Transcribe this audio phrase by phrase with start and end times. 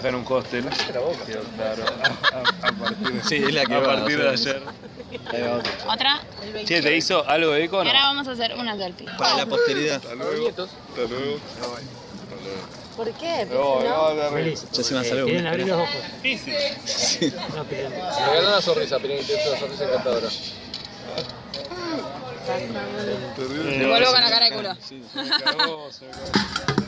[0.00, 0.64] trabajar en un hostel.
[1.56, 1.84] Claro.
[2.62, 4.62] A, a partir de, Sí, es la que a partir de ayer.
[5.88, 6.20] Otra.
[6.64, 7.90] Che, ¿te hizo algo de eco no?
[7.90, 9.06] ahora vamos a hacer una selfie.
[9.18, 9.96] Para la posteridad.
[9.96, 10.48] Hasta luego.
[10.48, 10.66] Hasta
[11.08, 11.38] luego.
[12.96, 13.46] ¿Por qué?
[13.50, 14.66] No, no, no, Feliz.
[14.72, 15.24] Ya se me salió.
[15.24, 15.94] Quieren abrir los ojos.
[16.22, 17.34] Difícil.
[17.56, 20.28] No, pero- Regala una sonrisa, Pirín, que es una sonrisa encantadora.
[23.78, 24.74] Me vuelvo con la cara de culo.
[24.86, 26.79] Sí, se me cagó, se me cagó.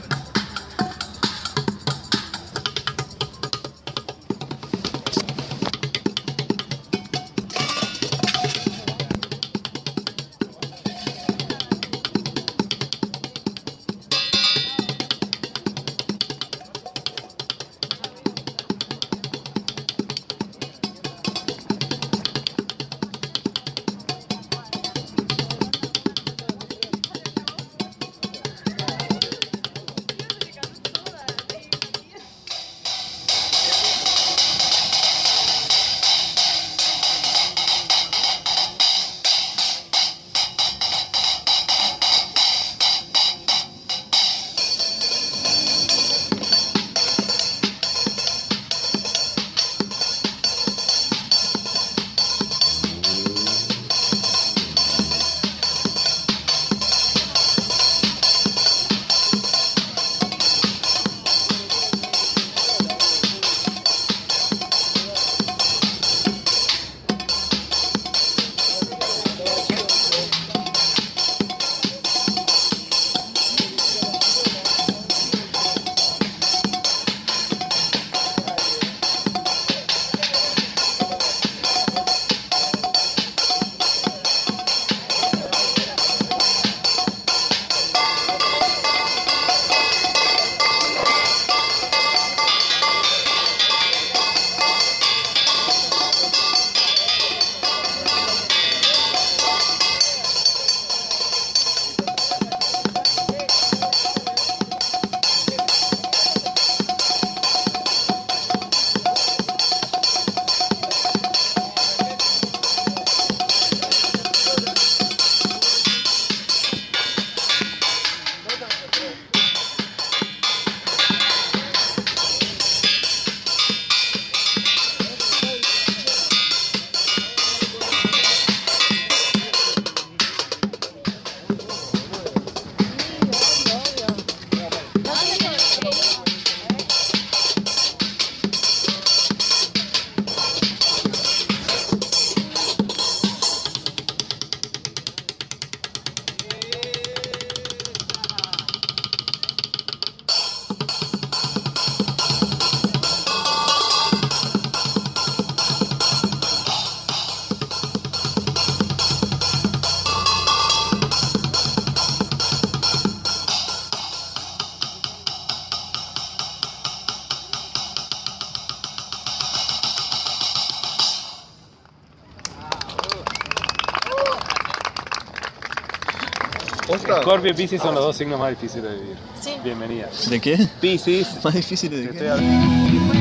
[177.22, 179.16] Scorpio y Pisces son los dos signos más difíciles de vivir.
[179.41, 179.54] Sí.
[179.63, 180.09] Bienvenida.
[180.28, 180.59] ¿De qué?
[180.80, 181.42] Pisces.
[181.45, 183.11] Más difícil de Te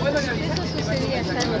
[0.00, 0.50] Buenos Aires.
[0.52, 1.58] Eso sucedía hasta en la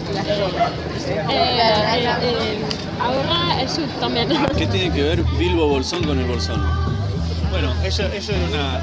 [2.18, 2.64] eh, eh, eh,
[3.00, 4.28] Ahora el sur también.
[4.56, 6.62] ¿Qué tiene que ver Bilbo Bolsón con el Bolsón?
[7.50, 8.82] Bueno, eso, eso es una.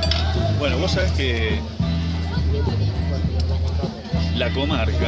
[0.59, 1.59] Bueno, vos sabés que
[4.35, 5.07] la comarca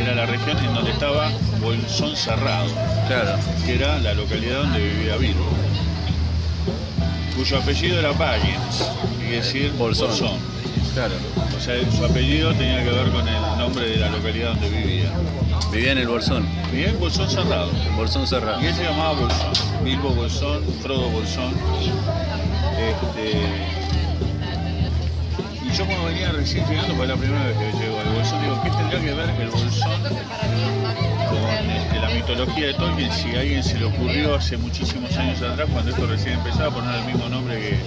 [0.00, 2.68] era la región en donde estaba Bolsón Cerrado,
[3.06, 3.36] Claro.
[3.64, 5.44] que era la localidad donde vivía Bilbo,
[7.36, 8.84] cuyo apellido era Baggins,
[9.20, 10.08] quiere decir Bolsón.
[10.08, 10.47] Bolsón.
[10.94, 11.14] Claro.
[11.56, 15.12] O sea, su apellido tenía que ver con el nombre de la localidad donde vivía.
[15.72, 16.46] Vivía en el Bolsón.
[16.72, 17.70] Vivía en Bolsón Cerrado.
[17.96, 18.62] Bolsón cerrado.
[18.62, 19.52] Y él se llamaba Bolsón,
[19.84, 21.52] Bilbo Bolsón, Frodo Bolsón.
[22.78, 23.32] Este,
[25.62, 28.62] y yo cuando venía recién llegando, fue la primera vez que llego al Bolsón, digo,
[28.62, 30.02] ¿qué tendría que ver el Bolsón
[31.28, 35.42] con este, la mitología de Tolkien si a alguien se le ocurrió hace muchísimos años
[35.42, 37.78] atrás, cuando esto recién empezaba, a poner el mismo nombre que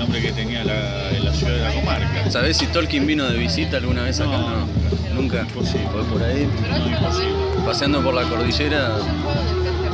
[0.00, 2.30] nombre que tenía la, ciudad de la comarca?
[2.30, 4.38] ¿Sabés si Tolkien vino de visita alguna vez acá?
[4.38, 4.66] No,
[5.14, 5.40] Nunca.
[5.42, 5.86] Imposible.
[5.92, 7.34] Fue por ahí, No, imposible.
[7.66, 8.96] paseando por la cordillera.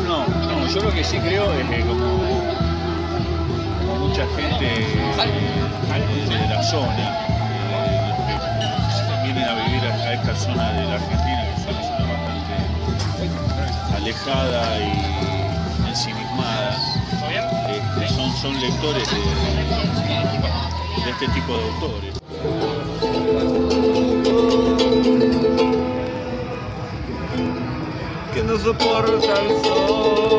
[0.07, 2.21] No, no, yo lo que sí creo es que como,
[3.81, 7.27] como mucha gente eh, de la zona,
[7.73, 8.15] eh,
[9.11, 12.05] que vienen a vivir a, a esta zona de la Argentina, que es una zona
[12.13, 12.55] bastante
[13.97, 16.77] alejada y ensimismada,
[17.29, 19.17] este, son, son lectores de,
[21.07, 22.15] de este tipo de autores.
[28.35, 30.36] que no soporta el sol,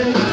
[0.00, 0.29] No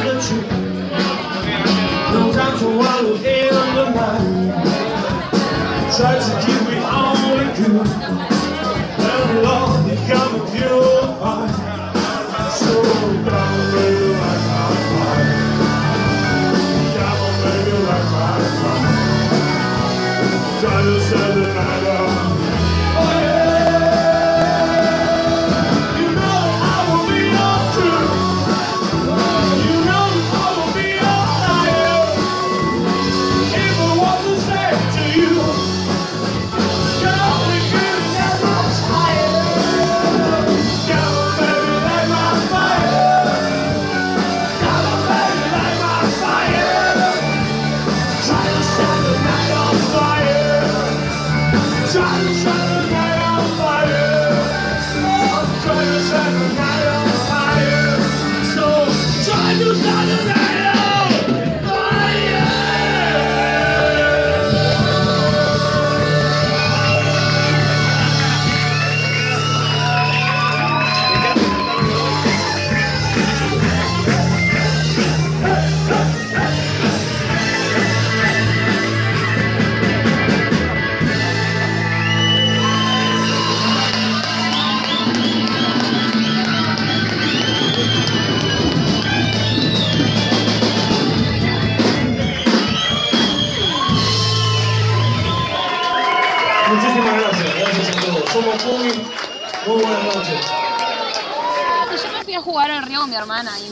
[55.68, 56.77] try to sacrifice.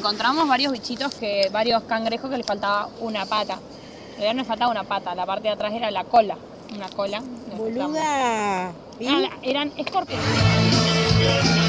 [0.05, 3.53] Encontramos varios bichitos, que, varios cangrejos que les faltaba una pata.
[3.53, 6.37] En realidad no les faltaba una pata, la parte de atrás era la cola.
[6.75, 7.21] Una cola.
[7.21, 7.57] Nos.
[7.57, 8.69] Boluda.
[8.69, 11.64] Ah, eran escorpiones.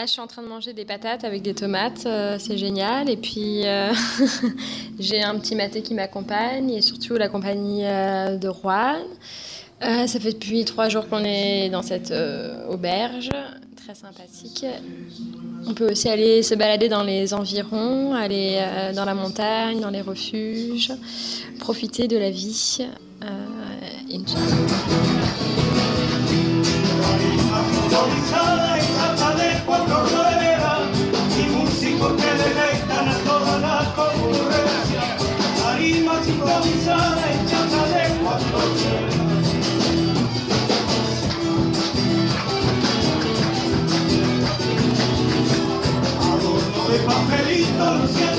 [0.00, 3.10] Là, je suis en train de manger des patates avec des tomates, euh, c'est génial.
[3.10, 3.92] Et puis, euh,
[4.98, 9.02] j'ai un petit maté qui m'accompagne et surtout la compagnie euh, de Juan.
[9.82, 12.14] Ça fait depuis trois jours qu'on est dans cette
[12.70, 13.28] auberge,
[13.76, 14.64] très sympathique.
[15.66, 18.58] On peut aussi aller se balader dans les environs, aller
[18.94, 20.94] dans la montagne, dans les refuges,
[21.58, 22.86] profiter de la vie.
[24.10, 24.80] Inch'Allah.
[29.70, 30.80] Cuatro ruedas
[31.38, 35.02] y músicos que deleitan a toda la concurrencia.
[35.62, 39.46] Tarima sincronizada y chata de cuatro ruedas.
[46.32, 48.29] Adorno de papelito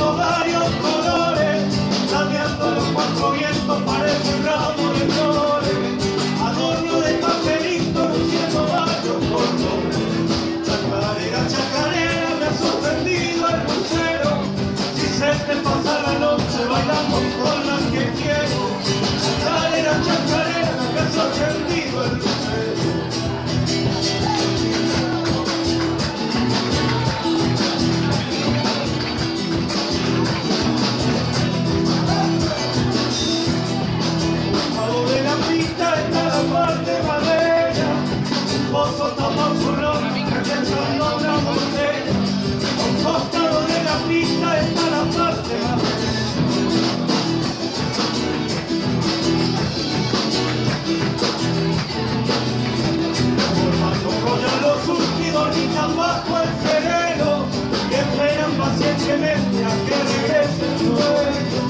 [55.51, 57.45] surtidoritas bajo el sereno,
[57.89, 61.61] que esperan pacientemente a que regrese su dueño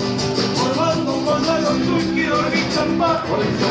[0.56, 3.70] formando un rollo los surtidoritas bajo el sereno.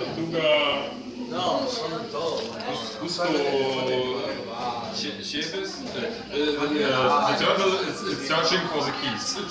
[0.00, 0.90] Tortuga.
[6.92, 9.36] Uh, the turtle is, searching for the keys.
[9.36, 9.50] Okay.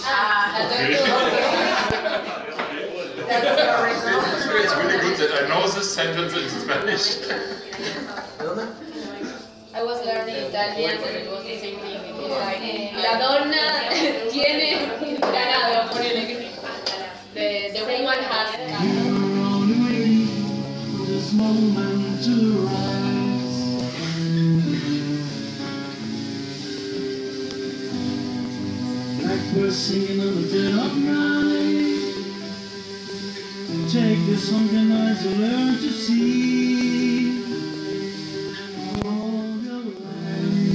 [4.59, 7.05] it's really good that I know this sentence in Spanish.
[9.73, 12.09] I was learning Italian and it was the same thing.
[13.01, 13.89] La donna
[14.31, 16.48] tiene ganado, ponele que
[21.53, 23.79] moment to rise.
[29.55, 32.13] We're singing on the dead of night.
[33.91, 37.43] Take this sunken eyes and learn to see.
[39.05, 40.73] All your life,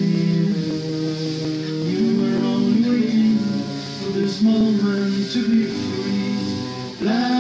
[1.73, 3.39] you were only waiting
[4.01, 7.07] for this moment to be free.
[7.07, 7.34] Like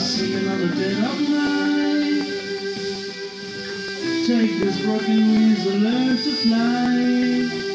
[0.00, 2.24] On the dead of night.
[4.26, 7.69] Take this broken wings and learn to fly.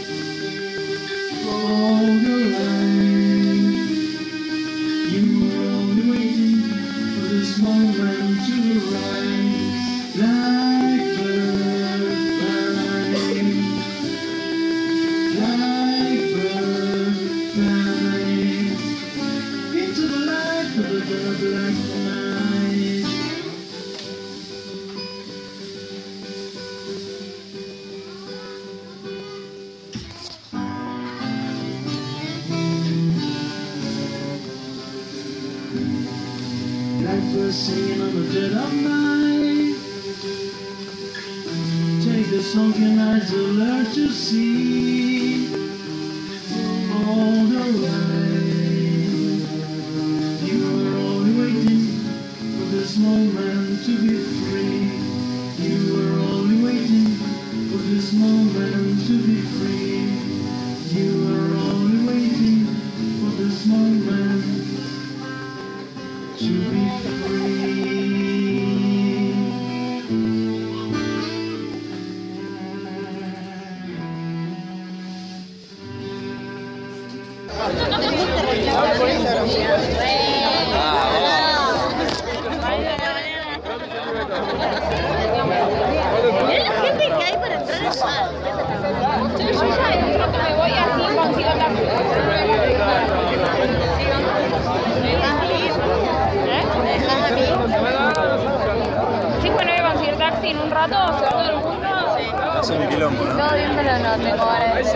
[102.66, 103.38] Hace un quilombo, ¿no?
[103.38, 104.92] Todo bien, pero no tengo ganas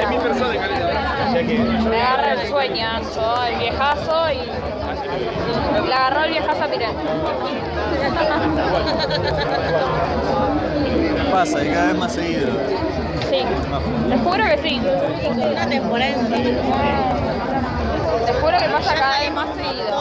[1.35, 1.43] de
[1.87, 4.37] Me agarra el sueñazo, el viejazo y.
[5.87, 6.89] Le agarró el viejazo a Pirén.
[11.31, 12.47] Pasa, y cada vez más seguido.
[13.29, 13.43] Sí,
[14.09, 14.81] te juro que sí.
[15.29, 16.15] Una temporada.
[18.25, 19.95] Te juro que pasa cada vez más seguido.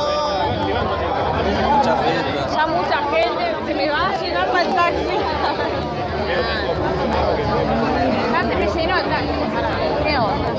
[1.77, 2.47] Mucha fiesta.
[2.57, 5.18] Ya mucha gente se me va a llenar para el taxi.
[8.33, 9.29] Ya se me llenó el taxi.
[10.05, 10.51] ¿Qué onda?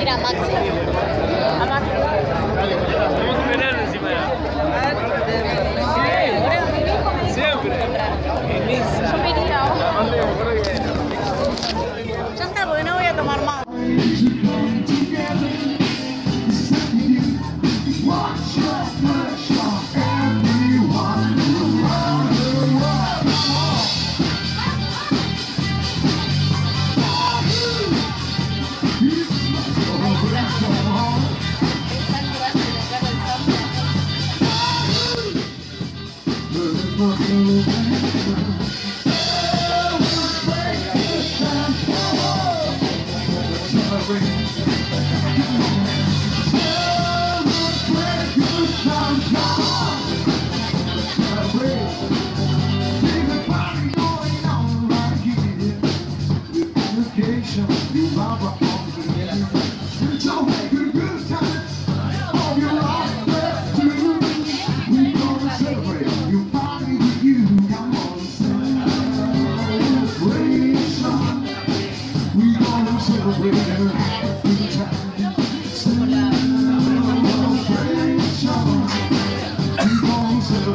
[0.00, 0.56] Era Maxi.
[1.60, 1.89] A Maxi.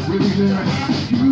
[0.07, 1.24] really there.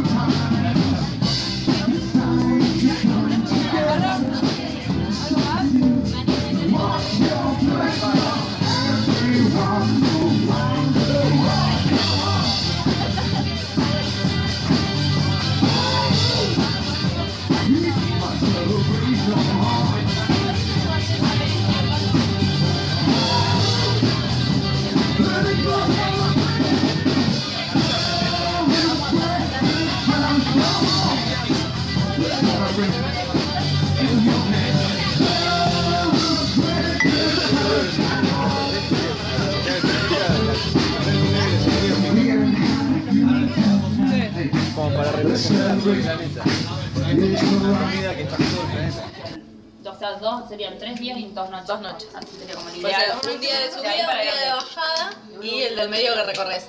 [51.65, 52.12] Dos noches.
[52.13, 52.30] Noches.
[52.39, 55.76] Sería como el O sea, un día de subida, un día de bajada y el
[55.76, 56.65] del medio que recorres.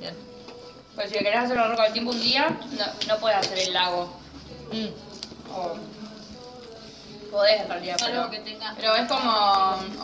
[0.00, 0.14] Bien.
[0.94, 3.72] Pues si querés hacer la roca del tiempo un día, no, no puedes hacer el
[3.72, 4.12] lago.
[5.52, 5.76] O,
[7.30, 9.30] podés en realidad, pero, que tenga- pero es como.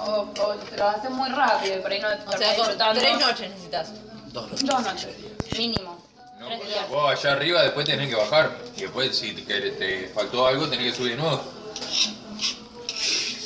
[0.05, 3.01] O, o te lo haces muy rápido y por ahí no te O sea, disfrutando.
[3.01, 3.91] tres noches necesitas.
[4.33, 5.09] Dos Dos noches,
[5.57, 5.99] mínimo.
[6.39, 6.89] tres días.
[6.89, 8.57] Vos allá arriba después tenés que bajar.
[8.77, 11.41] Y después si te, te faltó algo tenés que subir de nuevo.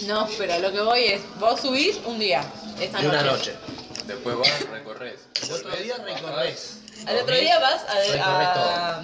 [0.06, 2.44] No, pero lo que voy es, vos subís un día,
[2.80, 3.52] esta Y una noche.
[3.52, 3.56] noche.
[4.06, 5.20] Después vas, recorres.
[5.42, 6.78] El otro día recorres.
[7.06, 8.98] Al otro día vas a, a,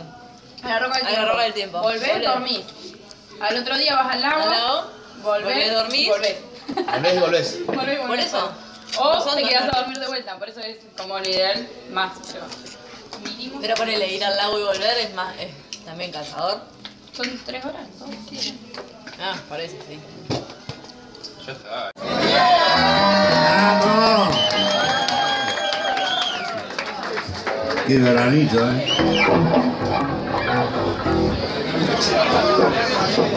[0.63, 1.27] A la roca del a tiempo.
[1.31, 1.81] roca del tiempo.
[1.81, 2.25] Volvés, Volvés.
[2.27, 2.61] dormís.
[3.41, 4.43] Al otro día vas al lago.
[4.43, 4.91] Al lago,
[5.23, 6.09] volvés, volvés, dormís.
[6.09, 6.37] Volvés.
[6.69, 7.59] Volvés y volvés.
[7.67, 8.07] Volvés, volvés.
[8.07, 8.53] Por eso.
[8.99, 12.13] O te dos quedas a dormir de vuelta, por eso es como lo ideal más.
[13.23, 13.61] Mínimo.
[13.61, 15.51] Pero ponele ir al lago y volver es más, es
[15.85, 16.61] también cansador.
[17.17, 18.07] Son tres horas, ¿no?
[19.21, 19.99] Ah, parece, sí.
[21.51, 21.91] Está.
[23.81, 24.37] ¡Vamos!
[27.89, 28.87] Qué veranito, ¿eh?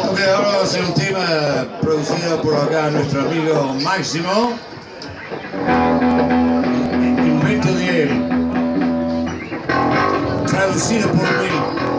[0.10, 1.26] Ok, ahora va a ser un tema
[1.82, 4.60] producido por acá nuestro amigo Máximo.
[7.18, 8.10] Invento de él.
[10.46, 11.93] Traducido por mí.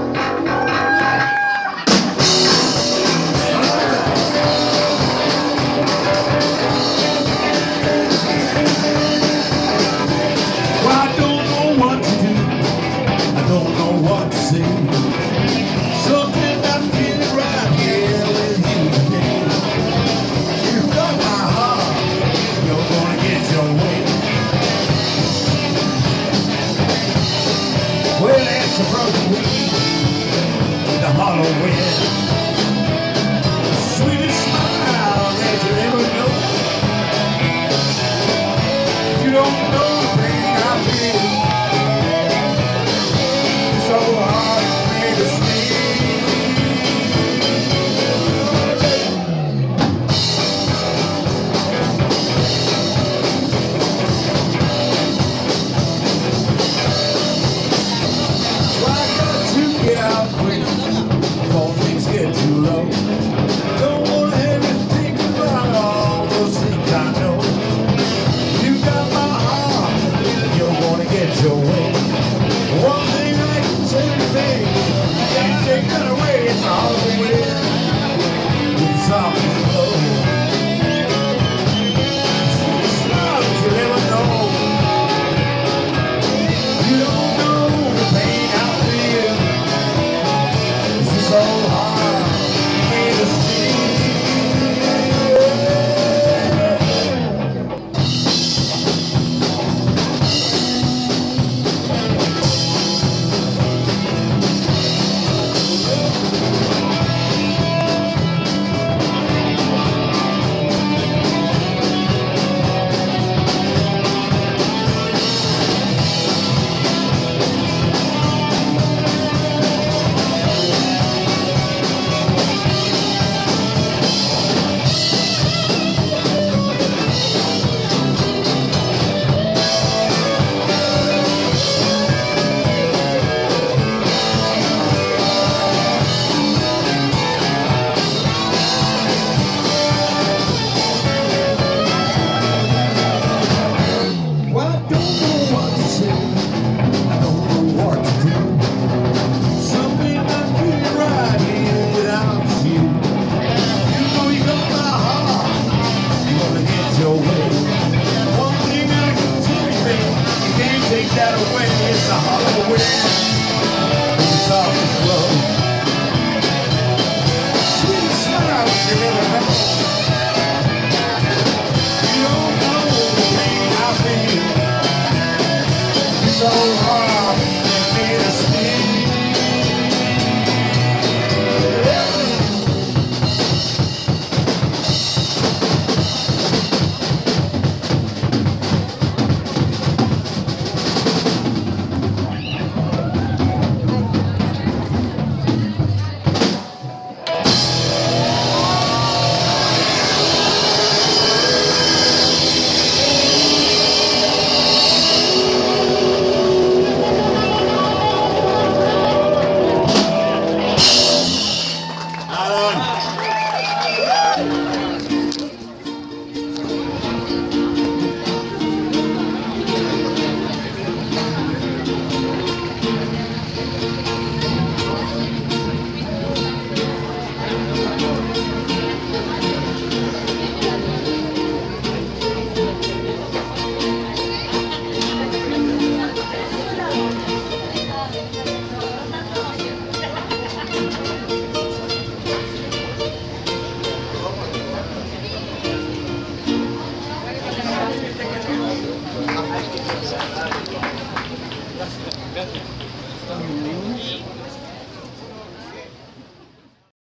[31.16, 32.53] Hollow wind.